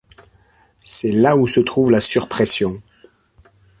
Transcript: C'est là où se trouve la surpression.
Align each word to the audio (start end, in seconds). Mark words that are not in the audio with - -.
C'est 0.81 1.11
là 1.11 1.37
où 1.37 1.45
se 1.45 1.59
trouve 1.59 1.91
la 1.91 2.01
surpression. 2.01 2.81